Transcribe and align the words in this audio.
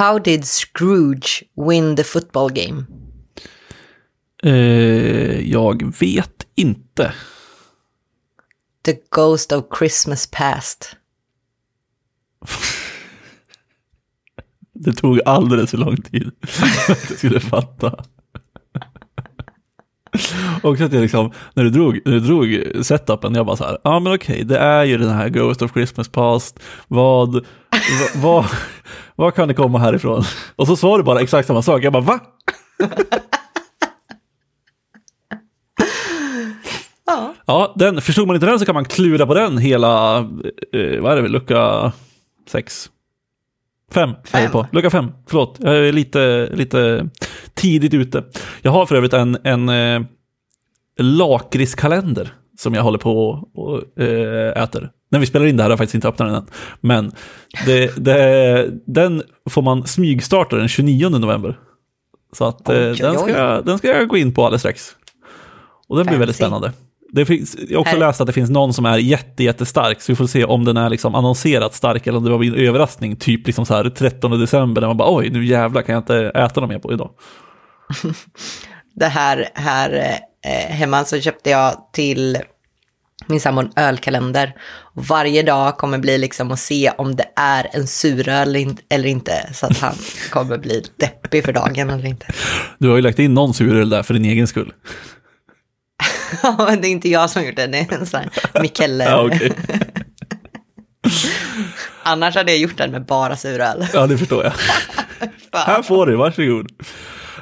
How 0.00 0.18
did 0.18 0.44
Scrooge 0.44 1.44
win 1.56 1.96
the 1.96 2.04
football 2.04 2.48
game? 2.48 2.86
Eh, 4.42 5.50
jag 5.50 5.94
vet 6.00 6.46
inte. 6.54 7.12
The 8.84 8.96
Ghost 9.10 9.52
of 9.52 9.64
Christmas 9.78 10.26
Past. 10.26 10.96
Det 14.72 14.92
tog 14.92 15.20
alldeles 15.26 15.70
för 15.70 15.78
lång 15.78 15.96
tid 15.96 16.30
för 16.46 16.92
att 16.92 17.10
jag 17.10 17.18
skulle 17.18 17.40
fatta. 17.40 18.04
Och 20.62 20.80
att 20.80 20.92
jag 20.92 21.02
liksom, 21.02 21.32
när 21.54 21.64
du 21.64 21.70
drog, 21.70 22.00
när 22.04 22.12
du 22.12 22.20
drog 22.20 22.62
setupen, 22.84 23.34
jag 23.34 23.46
bara 23.46 23.56
så 23.56 23.64
här, 23.64 23.78
ja 23.84 23.90
ah, 23.90 24.00
men 24.00 24.14
okej, 24.14 24.44
det 24.44 24.58
är 24.58 24.84
ju 24.84 24.98
den 24.98 25.10
här 25.10 25.28
Ghost 25.28 25.62
of 25.62 25.72
Christmas 25.72 26.08
Past, 26.08 26.60
vad, 26.88 27.46
vad, 28.14 28.46
vad, 29.16 29.24
vad 29.26 29.34
kan 29.34 29.48
det 29.48 29.54
komma 29.54 29.78
härifrån? 29.78 30.24
Och 30.56 30.66
så 30.66 30.76
svarade 30.76 30.98
du 30.98 31.04
bara 31.04 31.20
exakt 31.20 31.46
samma 31.48 31.62
sak, 31.62 31.84
jag 31.84 31.92
bara 31.92 32.02
va? 32.02 32.20
Ja. 37.06 37.34
Ja, 37.46 37.74
den, 37.76 38.00
förstod 38.00 38.26
man 38.26 38.36
inte 38.36 38.46
den 38.46 38.58
så 38.58 38.66
kan 38.66 38.74
man 38.74 38.84
klura 38.84 39.26
på 39.26 39.34
den 39.34 39.58
hela, 39.58 40.18
eh, 40.72 41.00
vad 41.00 41.18
är 41.18 41.22
det, 41.22 41.28
lucka 41.28 41.92
sex? 42.48 42.90
Fem, 43.92 44.10
Fem. 44.24 44.44
är 44.44 44.48
på. 44.48 44.66
Lucka 44.72 44.90
fem, 44.90 45.12
förlåt. 45.26 45.56
Jag 45.60 45.76
är 45.88 45.92
lite, 45.92 46.50
lite 46.52 47.08
tidigt 47.54 47.94
ute. 47.94 48.24
Jag 48.62 48.72
har 48.72 48.86
för 48.86 48.94
övrigt 48.96 49.12
en, 49.12 49.38
en 49.44 49.68
eh, 49.68 50.02
lakritskalender 50.98 52.34
som 52.58 52.74
jag 52.74 52.82
håller 52.82 52.98
på 52.98 53.28
och 53.54 54.00
eh, 54.02 54.62
äter. 54.62 54.90
När 55.10 55.18
vi 55.18 55.26
spelar 55.26 55.46
in 55.46 55.56
det 55.56 55.62
här 55.62 55.70
har 55.70 55.72
jag 55.72 55.78
faktiskt 55.78 55.94
inte 55.94 56.08
öppnat 56.08 56.28
den 56.28 56.34
än. 56.36 56.46
Men 56.80 57.12
det, 57.66 57.96
det, 58.04 58.70
den 58.86 59.22
får 59.50 59.62
man 59.62 59.86
smygstarta 59.86 60.56
den 60.56 60.68
29 60.68 61.08
november. 61.08 61.58
Så 62.32 62.44
att 62.44 62.68
eh, 62.68 62.74
Oj, 62.74 62.82
den, 63.00 63.14
ska 63.14 63.24
oj. 63.24 63.30
jag, 63.32 63.64
den 63.66 63.78
ska 63.78 63.88
jag 63.88 64.08
gå 64.08 64.16
in 64.16 64.34
på 64.34 64.44
alldeles 64.44 64.62
strax. 64.62 64.90
Och 65.88 65.96
den 65.96 66.06
blir 66.06 66.18
väldigt 66.18 66.36
Fancy. 66.36 66.44
spännande. 66.46 66.72
Det 67.12 67.26
finns, 67.26 67.56
jag 67.68 67.76
har 67.78 67.80
också 67.80 67.92
Här- 67.92 67.98
läst 68.00 68.20
att 68.20 68.26
det 68.26 68.32
finns 68.32 68.50
någon 68.50 68.72
som 68.74 68.86
är 68.86 68.98
jätte, 68.98 69.44
jättestark, 69.44 70.00
så 70.02 70.12
vi 70.12 70.16
får 70.16 70.26
se 70.26 70.44
om 70.44 70.64
den 70.64 70.76
är 70.76 70.90
liksom 70.90 71.14
annonserat 71.14 71.74
stark 71.74 72.06
eller 72.06 72.18
om 72.18 72.24
det 72.24 72.30
var 72.30 72.44
en 72.44 72.54
överraskning, 72.54 73.16
typ 73.16 73.46
liksom 73.46 73.66
så 73.66 73.74
här 73.74 73.90
13 73.90 74.40
december, 74.40 74.80
när 74.80 74.88
man 74.88 74.96
bara 74.96 75.16
oj, 75.16 75.30
nu 75.30 75.44
jävlar 75.44 75.82
kan 75.82 75.92
jag 75.92 76.00
inte 76.00 76.16
äta 76.16 76.60
något 76.60 76.70
mer 76.70 76.78
på 76.78 76.92
idag. 76.92 77.10
Det 78.94 79.06
här, 79.06 79.48
här 79.54 80.18
eh, 80.46 80.74
hemma 80.74 81.04
så 81.04 81.20
köpte 81.20 81.50
jag 81.50 81.74
till 81.92 82.38
min 83.26 83.40
sambo 83.40 83.60
en 83.62 83.70
ölkalender. 83.76 84.54
Och 84.94 85.04
varje 85.06 85.42
dag 85.42 85.76
kommer 85.78 85.98
bli 85.98 86.18
liksom 86.18 86.52
att 86.52 86.60
se 86.60 86.90
om 86.98 87.16
det 87.16 87.26
är 87.36 87.66
en 87.72 87.86
suröl 87.86 88.48
eller 88.48 88.60
in- 88.60 88.78
eller 88.88 89.08
inte. 89.08 89.50
Så 89.54 89.66
att 89.66 89.78
han 89.78 89.94
kommer 90.30 90.58
bli 90.58 90.84
deppig 90.96 91.44
för 91.44 91.52
dagen 91.52 91.90
eller 91.90 92.06
inte. 92.06 92.26
Du 92.78 92.88
har 92.88 92.96
ju 92.96 93.02
lagt 93.02 93.18
in 93.18 93.34
någon 93.34 93.54
suröl 93.54 93.90
där 93.90 94.02
för 94.02 94.14
din 94.14 94.24
egen 94.24 94.46
skull. 94.46 94.72
Ja, 96.42 96.76
det 96.82 96.88
är 96.88 96.92
inte 96.92 97.08
jag 97.08 97.30
som 97.30 97.44
gjort 97.44 97.56
det, 97.56 97.66
det 97.66 97.78
är 97.78 97.92
en 97.94 98.06
sån 98.06 98.20
här 98.20 98.62
Mikkeller. 98.62 99.10
Ja, 99.10 99.26
okej. 99.26 99.52
Annars 102.02 102.34
hade 102.34 102.52
jag 102.52 102.60
gjort 102.60 102.76
den 102.76 102.90
med 102.90 103.04
bara 103.06 103.36
suröl. 103.36 103.86
Ja, 103.94 104.06
det 104.06 104.18
förstår 104.18 104.44
jag. 104.44 104.52
Här 105.52 105.82
får 105.82 106.06
du, 106.06 106.16
varsågod. 106.16 106.70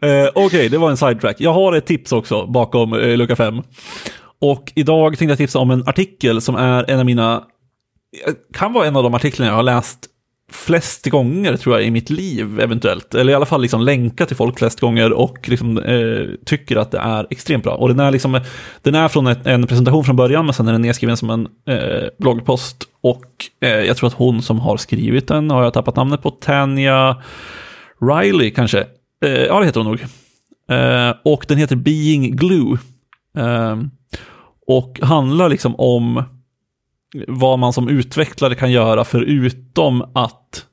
Eh, 0.00 0.28
Okej, 0.34 0.68
det 0.68 0.78
var 0.78 0.90
en 0.90 0.96
sidetrack. 0.96 1.36
Jag 1.38 1.52
har 1.52 1.72
ett 1.72 1.86
tips 1.86 2.12
också 2.12 2.46
bakom 2.46 2.92
eh, 2.92 3.16
lucka 3.16 3.36
5. 3.36 3.62
Och 4.50 4.72
idag 4.74 5.18
tänkte 5.18 5.32
jag 5.32 5.38
tipsa 5.38 5.58
om 5.58 5.70
en 5.70 5.88
artikel 5.88 6.40
som 6.40 6.56
är 6.56 6.90
en 6.90 6.98
av 6.98 7.04
mina, 7.04 7.44
kan 8.52 8.72
vara 8.72 8.86
en 8.86 8.96
av 8.96 9.02
de 9.02 9.14
artiklarna 9.14 9.50
jag 9.50 9.56
har 9.56 9.62
läst 9.62 10.08
flest 10.52 11.06
gånger 11.06 11.56
tror 11.56 11.74
jag 11.74 11.86
i 11.86 11.90
mitt 11.90 12.10
liv 12.10 12.60
eventuellt. 12.60 13.14
Eller 13.14 13.32
i 13.32 13.34
alla 13.34 13.46
fall 13.46 13.62
liksom 13.62 13.80
länka 13.80 14.26
till 14.26 14.36
folk 14.36 14.58
flest 14.58 14.80
gånger 14.80 15.12
och 15.12 15.48
liksom, 15.48 15.78
eh, 15.78 16.26
tycker 16.44 16.76
att 16.76 16.90
det 16.90 16.98
är 16.98 17.26
extremt 17.30 17.64
bra. 17.64 17.74
Och 17.74 17.88
den 17.88 18.00
är, 18.00 18.10
liksom, 18.10 18.40
den 18.82 18.94
är 18.94 19.08
från 19.08 19.26
ett, 19.26 19.46
en 19.46 19.66
presentation 19.66 20.04
från 20.04 20.16
början 20.16 20.44
men 20.44 20.54
sen 20.54 20.68
är 20.68 20.72
den 20.72 20.82
nedskriven 20.82 21.16
som 21.16 21.30
en 21.30 21.48
eh, 21.68 22.08
bloggpost. 22.18 22.84
Och 23.00 23.24
eh, 23.60 23.68
jag 23.68 23.96
tror 23.96 24.06
att 24.06 24.14
hon 24.14 24.42
som 24.42 24.60
har 24.60 24.76
skrivit 24.76 25.28
den, 25.28 25.50
har 25.50 25.62
jag 25.62 25.72
tappat 25.72 25.96
namnet 25.96 26.22
på, 26.22 26.30
Tanya 26.30 27.22
Riley 28.00 28.50
kanske. 28.50 28.86
Eh, 29.24 29.30
ja, 29.30 29.60
det 29.60 29.66
heter 29.66 29.80
hon 29.80 29.90
nog. 29.90 30.04
Eh, 30.70 31.14
och 31.24 31.44
den 31.48 31.58
heter 31.58 31.76
Being 31.76 32.36
Glue. 32.36 32.78
Eh, 33.38 33.76
och 34.66 35.00
handlar 35.02 35.48
liksom 35.48 35.76
om 35.76 36.22
vad 37.28 37.58
man 37.58 37.72
som 37.72 37.88
utvecklare 37.88 38.54
kan 38.54 38.72
göra 38.72 39.04
förutom 39.04 40.02
att 40.14 40.66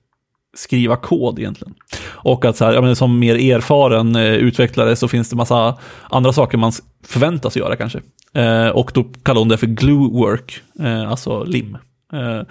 skriva 0.54 0.96
kod 0.96 1.40
egentligen. 1.40 1.74
Och 2.04 2.46
att 2.46 2.58
så 2.58 2.66
här, 2.66 2.74
ja, 2.74 2.82
men 2.82 2.96
som 2.96 3.20
mer 3.20 3.36
erfaren 3.36 4.16
eh, 4.16 4.34
utvecklare 4.34 4.96
så 4.96 5.08
finns 5.08 5.30
det 5.30 5.36
massa 5.36 5.78
andra 6.10 6.34
saker 6.34 6.58
man 6.58 6.72
förväntas 7.06 7.58
göra 7.58 7.76
kanske. 7.76 8.00
Eh, 8.34 8.68
och 8.68 8.92
då 8.94 9.04
kallar 9.04 9.40
hon 9.42 9.48
det 9.48 9.58
för 9.58 9.68
glue 9.68 10.10
work, 10.10 10.62
eh, 10.80 11.10
alltså 11.12 11.44
lim. 11.44 11.78
Eh, 12.14 12.42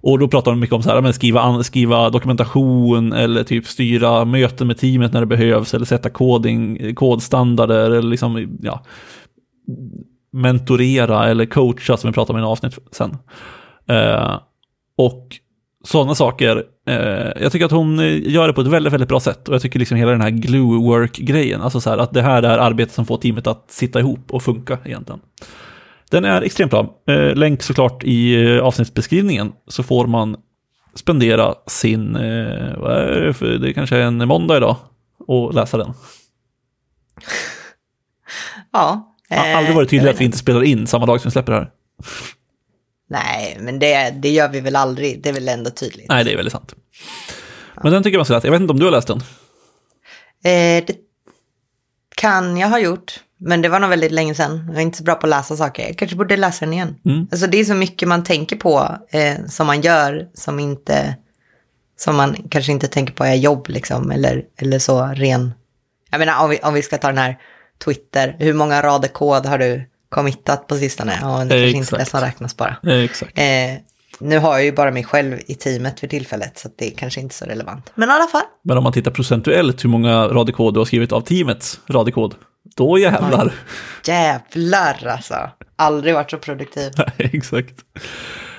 och 0.00 0.18
då 0.18 0.28
pratar 0.28 0.50
hon 0.50 0.60
mycket 0.60 0.74
om 0.74 0.82
så 0.82 0.88
här, 0.88 0.96
ja, 0.96 1.02
men 1.02 1.12
skriva, 1.12 1.62
skriva 1.62 2.10
dokumentation 2.10 3.12
eller 3.12 3.44
typ 3.44 3.66
styra 3.66 4.24
möten 4.24 4.66
med 4.66 4.78
teamet 4.78 5.12
när 5.12 5.20
det 5.20 5.26
behövs 5.26 5.74
eller 5.74 5.86
sätta 5.86 6.10
coding, 6.10 6.94
kodstandarder 6.94 7.90
eller 7.90 8.10
liksom, 8.10 8.58
ja, 8.62 8.84
mentorera 10.30 11.28
eller 11.28 11.46
coacha 11.46 11.96
som 11.96 12.10
vi 12.10 12.14
pratar 12.14 12.34
om 12.34 12.40
i 12.40 12.42
en 12.42 12.48
avsnitt 12.48 12.78
sen. 12.92 13.18
Eh, 13.86 14.40
och 14.96 15.36
sådana 15.84 16.14
saker, 16.14 16.64
eh, 16.86 17.42
jag 17.42 17.52
tycker 17.52 17.66
att 17.66 17.72
hon 17.72 17.98
eh, 17.98 18.30
gör 18.32 18.46
det 18.46 18.52
på 18.52 18.60
ett 18.60 18.66
väldigt, 18.66 18.92
väldigt 18.92 19.08
bra 19.08 19.20
sätt. 19.20 19.48
Och 19.48 19.54
jag 19.54 19.62
tycker 19.62 19.78
liksom 19.78 19.96
hela 19.96 20.10
den 20.10 20.20
här 20.20 20.30
glue 20.30 20.78
work-grejen, 20.78 21.62
alltså 21.62 21.80
så 21.80 21.90
här 21.90 21.98
att 21.98 22.12
det 22.12 22.22
här 22.22 22.42
är 22.42 22.58
arbetet 22.58 22.94
som 22.94 23.06
får 23.06 23.16
teamet 23.16 23.46
att 23.46 23.70
sitta 23.70 24.00
ihop 24.00 24.30
och 24.30 24.42
funka 24.42 24.78
egentligen. 24.84 25.20
Den 26.10 26.24
är 26.24 26.42
extremt 26.42 26.70
bra. 26.70 27.02
Eh, 27.06 27.34
länk 27.34 27.62
såklart 27.62 28.04
i 28.04 28.44
eh, 28.44 28.62
avsnittsbeskrivningen 28.62 29.52
så 29.66 29.82
får 29.82 30.06
man 30.06 30.36
spendera 30.94 31.54
sin, 31.66 32.16
eh, 32.16 32.78
vad 32.78 32.92
är 32.92 33.20
det, 33.20 33.34
för, 33.34 33.46
det 33.46 33.72
kanske 33.72 33.96
är 33.96 34.02
en 34.02 34.28
måndag 34.28 34.56
idag, 34.56 34.76
och 35.26 35.54
läsa 35.54 35.76
den. 35.78 35.92
Ja. 38.72 39.07
Det 39.28 39.34
har 39.34 39.46
eh, 39.46 39.56
aldrig 39.56 39.76
varit 39.76 39.92
vet 39.92 40.08
att 40.08 40.20
vi 40.20 40.24
inte 40.24 40.38
spelar 40.38 40.62
in 40.62 40.86
samma 40.86 41.06
dag 41.06 41.20
som 41.20 41.28
vi 41.28 41.32
släpper 41.32 41.52
det 41.52 41.58
här. 41.58 41.70
Nej, 43.10 43.56
men 43.60 43.78
det, 43.78 44.10
det 44.10 44.30
gör 44.30 44.48
vi 44.48 44.60
väl 44.60 44.76
aldrig. 44.76 45.22
Det 45.22 45.28
är 45.28 45.32
väl 45.32 45.48
ändå 45.48 45.70
tydligt. 45.70 46.08
Nej, 46.08 46.24
det 46.24 46.32
är 46.32 46.36
väldigt 46.36 46.52
sant. 46.52 46.74
Men 47.82 47.92
den 47.92 48.02
tycker 48.02 48.14
jag 48.14 48.18
man 48.18 48.24
ska 48.24 48.34
läsa. 48.34 48.46
Jag 48.46 48.52
vet 48.52 48.60
inte 48.60 48.72
om 48.72 48.78
du 48.78 48.84
har 48.84 48.92
läst 48.92 49.08
den? 49.08 49.18
Eh, 50.44 50.84
det 50.86 50.96
kan 52.16 52.56
jag 52.56 52.68
ha 52.68 52.78
gjort, 52.78 53.20
men 53.36 53.62
det 53.62 53.68
var 53.68 53.80
nog 53.80 53.90
väldigt 53.90 54.12
länge 54.12 54.34
sedan. 54.34 54.64
Jag 54.68 54.76
är 54.76 54.80
inte 54.80 54.98
så 54.98 55.04
bra 55.04 55.14
på 55.14 55.26
att 55.26 55.30
läsa 55.30 55.56
saker. 55.56 55.86
Jag 55.86 55.98
kanske 55.98 56.16
borde 56.16 56.36
läsa 56.36 56.64
den 56.64 56.74
igen. 56.74 56.96
Mm. 57.04 57.28
Alltså 57.30 57.46
det 57.46 57.60
är 57.60 57.64
så 57.64 57.74
mycket 57.74 58.08
man 58.08 58.24
tänker 58.24 58.56
på 58.56 58.98
eh, 59.10 59.36
som 59.48 59.66
man 59.66 59.80
gör 59.80 60.28
som 60.34 60.60
inte, 60.60 61.16
som 61.96 62.16
man 62.16 62.36
kanske 62.50 62.72
inte 62.72 62.88
tänker 62.88 63.14
på 63.14 63.24
är 63.24 63.34
jobb 63.34 63.68
liksom, 63.68 64.10
eller, 64.10 64.44
eller 64.56 64.78
så 64.78 65.06
ren. 65.06 65.52
Jag 66.10 66.18
menar 66.18 66.44
om 66.44 66.50
vi, 66.50 66.58
om 66.62 66.74
vi 66.74 66.82
ska 66.82 66.98
ta 66.98 67.08
den 67.08 67.18
här 67.18 67.38
Twitter, 67.84 68.36
hur 68.38 68.54
många 68.54 68.82
rader 68.82 69.08
kod 69.08 69.46
har 69.46 69.58
du 69.58 69.82
committat 70.08 70.66
på 70.66 70.76
sistone? 70.76 71.18
Ja, 71.22 71.44
det 71.44 71.48
kanske 71.48 71.70
inte 71.70 71.96
är 71.96 71.98
det 71.98 72.04
som 72.04 72.20
räknas 72.20 72.56
bara. 72.56 72.76
Exakt. 73.04 73.38
Eh, 73.38 73.44
nu 74.20 74.38
har 74.38 74.52
jag 74.52 74.64
ju 74.64 74.72
bara 74.72 74.90
mig 74.90 75.04
själv 75.04 75.38
i 75.46 75.54
teamet 75.54 76.00
för 76.00 76.06
tillfället, 76.06 76.58
så 76.58 76.68
det 76.78 76.86
är 76.86 76.96
kanske 76.96 77.20
inte 77.20 77.34
så 77.34 77.44
relevant. 77.44 77.92
Men 77.94 78.08
i 78.08 78.12
alla 78.12 78.26
fall. 78.26 78.42
Men 78.64 78.78
om 78.78 78.84
man 78.84 78.92
tittar 78.92 79.10
procentuellt 79.10 79.84
hur 79.84 79.88
många 79.88 80.28
rader 80.28 80.72
du 80.72 80.80
har 80.80 80.84
skrivit 80.84 81.12
av 81.12 81.20
teamets 81.20 81.80
raderkod, 81.86 82.34
då 82.76 82.98
jävlar. 82.98 83.52
Jävlar 84.06 85.06
alltså. 85.06 85.34
Aldrig 85.76 86.14
varit 86.14 86.30
så 86.30 86.38
produktiv. 86.38 86.92
Nej, 86.96 87.30
exakt. 87.32 87.74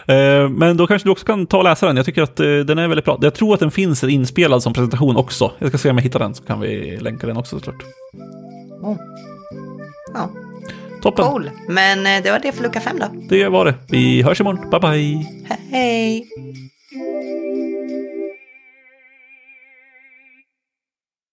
Eh, 0.07 0.49
Men 0.49 0.77
då 0.77 0.87
kanske 0.87 1.07
du 1.07 1.11
också 1.11 1.25
kan 1.25 1.47
ta 1.47 1.57
och 1.57 1.63
läsa 1.63 1.87
den. 1.87 1.97
Jag 1.97 2.05
tycker 2.05 2.21
att 2.21 2.39
eh, 2.39 2.45
den 2.45 2.77
är 2.77 2.87
väldigt 2.87 3.05
bra. 3.05 3.19
Jag 3.21 3.33
tror 3.33 3.53
att 3.53 3.59
den 3.59 3.71
finns 3.71 4.03
inspelad 4.03 4.63
som 4.63 4.73
presentation 4.73 5.17
också. 5.17 5.51
Jag 5.59 5.69
ska 5.69 5.77
se 5.77 5.89
om 5.89 5.97
jag 5.97 6.03
hittar 6.03 6.19
den 6.19 6.35
så 6.35 6.43
kan 6.43 6.59
vi 6.59 6.97
länka 7.01 7.27
den 7.27 7.37
också 7.37 7.55
såklart. 7.55 7.83
Oh. 8.81 8.97
Ja, 10.13 10.29
Toppen, 11.01 11.25
cool. 11.25 11.49
Men 11.67 12.05
eh, 12.05 12.23
det 12.23 12.31
var 12.31 12.39
det 12.39 12.51
för 12.51 12.63
lucka 12.63 12.79
fem 12.79 12.99
då. 12.99 13.05
det 13.29 13.49
var 13.49 13.65
det. 13.65 13.73
Vi 13.87 14.21
hörs 14.21 14.39
imorgon. 14.41 14.69
Bye 14.69 14.79
bye. 14.79 15.25
Hej! 15.71 16.25